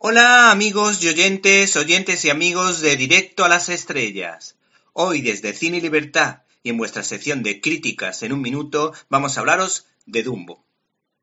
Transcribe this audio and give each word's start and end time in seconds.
Hola 0.00 0.52
amigos 0.52 1.02
y 1.02 1.08
oyentes, 1.08 1.74
oyentes 1.74 2.24
y 2.24 2.30
amigos 2.30 2.80
de 2.80 2.94
Directo 2.94 3.44
a 3.44 3.48
las 3.48 3.68
Estrellas. 3.68 4.54
Hoy 4.92 5.22
desde 5.22 5.52
Cine 5.52 5.78
y 5.78 5.80
Libertad 5.80 6.42
y 6.62 6.70
en 6.70 6.76
vuestra 6.76 7.02
sección 7.02 7.42
de 7.42 7.60
críticas 7.60 8.22
en 8.22 8.32
un 8.32 8.40
minuto 8.40 8.94
vamos 9.08 9.36
a 9.36 9.40
hablaros 9.40 9.86
de 10.06 10.22
Dumbo. 10.22 10.64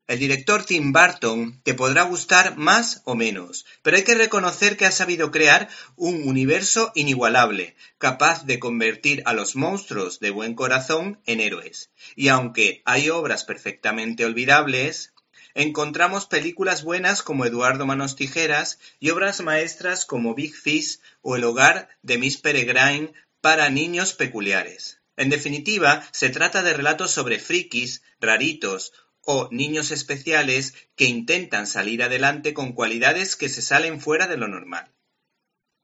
El 0.07 0.19
director 0.19 0.65
Tim 0.65 0.91
Burton 0.91 1.61
te 1.63 1.73
podrá 1.73 2.03
gustar 2.03 2.57
más 2.57 3.01
o 3.05 3.15
menos, 3.15 3.65
pero 3.81 3.95
hay 3.95 4.03
que 4.03 4.13
reconocer 4.13 4.75
que 4.75 4.85
ha 4.85 4.91
sabido 4.91 5.31
crear 5.31 5.69
un 5.95 6.27
universo 6.27 6.91
inigualable, 6.95 7.77
capaz 7.97 8.45
de 8.45 8.59
convertir 8.59 9.23
a 9.25 9.31
los 9.31 9.55
monstruos 9.55 10.19
de 10.19 10.31
buen 10.31 10.53
corazón 10.53 11.21
en 11.25 11.39
héroes. 11.39 11.91
Y 12.17 12.27
aunque 12.27 12.81
hay 12.83 13.09
obras 13.09 13.45
perfectamente 13.45 14.25
olvidables, 14.25 15.13
encontramos 15.55 16.27
películas 16.27 16.83
buenas 16.83 17.23
como 17.23 17.45
Eduardo 17.45 17.85
Manos 17.85 18.15
Tijeras 18.17 18.77
y 18.99 19.09
obras 19.09 19.41
maestras 19.41 20.05
como 20.05 20.35
Big 20.35 20.53
Fish 20.53 20.99
o 21.21 21.37
El 21.37 21.45
hogar 21.45 21.87
de 22.03 22.17
Miss 22.17 22.37
Peregrine 22.37 23.13
para 23.39 23.69
niños 23.69 24.13
peculiares. 24.13 24.99
En 25.15 25.29
definitiva, 25.29 26.05
se 26.11 26.29
trata 26.29 26.61
de 26.61 26.73
relatos 26.73 27.11
sobre 27.11 27.39
frikis, 27.39 28.03
raritos 28.19 28.91
o 29.21 29.47
niños 29.49 29.91
especiales 29.91 30.75
que 30.95 31.05
intentan 31.05 31.67
salir 31.67 32.03
adelante 32.03 32.53
con 32.53 32.73
cualidades 32.73 33.37
que 33.37 33.47
se 33.47 33.61
salen 33.61 34.01
fuera 34.01 34.27
de 34.27 34.37
lo 34.37 34.49
normal. 34.49 34.91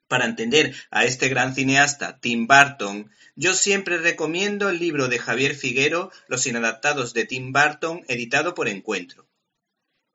Para 0.09 0.26
entender 0.26 0.76
a 0.91 1.05
este 1.05 1.29
gran 1.29 1.55
cineasta 1.55 2.20
Tim 2.20 2.45
Burton, 2.45 3.09
yo 3.38 3.53
siempre 3.53 3.98
recomiendo 3.98 4.67
el 4.67 4.77
libro 4.77 5.07
de 5.07 5.17
Javier 5.17 5.55
Figuero, 5.55 6.12
Los 6.27 6.45
inadaptados 6.45 7.13
de 7.13 7.23
Tim 7.26 7.53
Burton, 7.53 8.03
editado 8.09 8.53
por 8.53 8.67
Encuentro. 8.67 9.30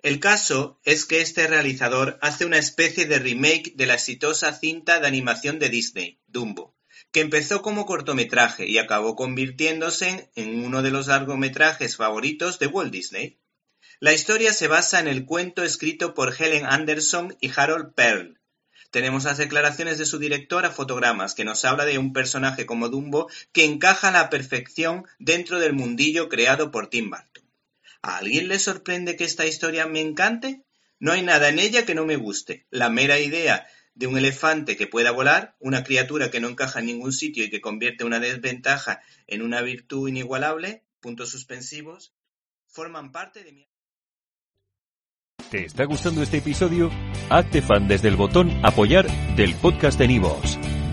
El 0.06 0.20
caso 0.20 0.78
es 0.84 1.04
que 1.04 1.20
este 1.20 1.48
realizador 1.48 2.16
hace 2.22 2.44
una 2.44 2.58
especie 2.58 3.06
de 3.06 3.18
remake 3.18 3.72
de 3.74 3.86
la 3.86 3.94
exitosa 3.94 4.52
cinta 4.52 5.00
de 5.00 5.08
animación 5.08 5.58
de 5.58 5.68
Disney, 5.68 6.20
Dumbo, 6.28 6.76
que 7.10 7.22
empezó 7.22 7.60
como 7.60 7.86
cortometraje 7.86 8.68
y 8.68 8.78
acabó 8.78 9.16
convirtiéndose 9.16 10.30
en 10.36 10.64
uno 10.64 10.82
de 10.82 10.92
los 10.92 11.08
largometrajes 11.08 11.96
favoritos 11.96 12.60
de 12.60 12.68
Walt 12.68 12.92
Disney. 12.92 13.40
La 13.98 14.12
historia 14.12 14.52
se 14.52 14.68
basa 14.68 15.00
en 15.00 15.08
el 15.08 15.24
cuento 15.24 15.64
escrito 15.64 16.14
por 16.14 16.40
Helen 16.40 16.66
Anderson 16.66 17.36
y 17.40 17.50
Harold 17.56 17.92
Pearl. 17.94 18.38
Tenemos 18.92 19.24
las 19.24 19.38
declaraciones 19.38 19.98
de 19.98 20.06
su 20.06 20.20
director 20.20 20.64
a 20.66 20.70
fotogramas, 20.70 21.34
que 21.34 21.44
nos 21.44 21.64
habla 21.64 21.84
de 21.84 21.98
un 21.98 22.12
personaje 22.12 22.64
como 22.64 22.90
Dumbo 22.90 23.28
que 23.50 23.64
encaja 23.64 24.10
a 24.10 24.12
la 24.12 24.30
perfección 24.30 25.04
dentro 25.18 25.58
del 25.58 25.72
mundillo 25.72 26.28
creado 26.28 26.70
por 26.70 26.90
Tim 26.90 27.10
Burton. 27.10 27.45
¿A 28.02 28.18
alguien 28.18 28.48
le 28.48 28.58
sorprende 28.58 29.16
que 29.16 29.24
esta 29.24 29.46
historia 29.46 29.86
me 29.86 30.00
encante? 30.00 30.62
No 30.98 31.12
hay 31.12 31.22
nada 31.22 31.48
en 31.48 31.58
ella 31.58 31.84
que 31.84 31.94
no 31.94 32.06
me 32.06 32.16
guste. 32.16 32.66
La 32.70 32.88
mera 32.88 33.18
idea 33.18 33.66
de 33.94 34.06
un 34.06 34.18
elefante 34.18 34.76
que 34.76 34.86
pueda 34.86 35.10
volar, 35.10 35.56
una 35.58 35.82
criatura 35.82 36.30
que 36.30 36.40
no 36.40 36.48
encaja 36.48 36.80
en 36.80 36.86
ningún 36.86 37.12
sitio 37.12 37.44
y 37.44 37.50
que 37.50 37.60
convierte 37.60 38.04
una 38.04 38.20
desventaja 38.20 39.00
en 39.26 39.42
una 39.42 39.62
virtud 39.62 40.08
inigualable, 40.08 40.84
puntos 41.00 41.30
suspensivos, 41.30 42.14
forman 42.66 43.10
parte 43.10 43.42
de 43.42 43.52
mi... 43.52 43.68
¿Te 45.50 45.64
está 45.64 45.84
gustando 45.84 46.22
este 46.22 46.38
episodio? 46.38 46.90
Hazte 47.30 47.62
fan 47.62 47.88
desde 47.88 48.08
el 48.08 48.16
botón 48.16 48.50
apoyar 48.64 49.06
del 49.36 49.54
podcast 49.54 49.98
de 49.98 50.08
Nivos. 50.08 50.58